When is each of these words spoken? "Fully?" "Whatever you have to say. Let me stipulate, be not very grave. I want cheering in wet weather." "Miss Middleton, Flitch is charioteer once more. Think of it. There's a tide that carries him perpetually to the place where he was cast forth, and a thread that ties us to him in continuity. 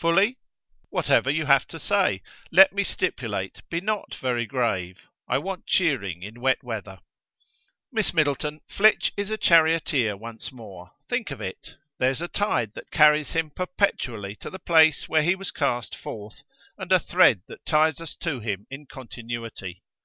"Fully?" 0.00 0.38
"Whatever 0.90 1.30
you 1.30 1.46
have 1.46 1.64
to 1.68 1.78
say. 1.78 2.20
Let 2.50 2.72
me 2.72 2.82
stipulate, 2.82 3.62
be 3.70 3.80
not 3.80 4.16
very 4.16 4.44
grave. 4.44 5.02
I 5.28 5.38
want 5.38 5.68
cheering 5.68 6.24
in 6.24 6.40
wet 6.40 6.64
weather." 6.64 6.98
"Miss 7.92 8.12
Middleton, 8.12 8.62
Flitch 8.68 9.12
is 9.16 9.32
charioteer 9.40 10.16
once 10.16 10.50
more. 10.50 10.90
Think 11.08 11.30
of 11.30 11.40
it. 11.40 11.76
There's 12.00 12.20
a 12.20 12.26
tide 12.26 12.72
that 12.74 12.90
carries 12.90 13.30
him 13.30 13.48
perpetually 13.50 14.34
to 14.40 14.50
the 14.50 14.58
place 14.58 15.08
where 15.08 15.22
he 15.22 15.36
was 15.36 15.52
cast 15.52 15.94
forth, 15.94 16.42
and 16.76 16.90
a 16.90 16.98
thread 16.98 17.42
that 17.46 17.64
ties 17.64 18.00
us 18.00 18.16
to 18.16 18.40
him 18.40 18.66
in 18.68 18.86
continuity. 18.86 19.84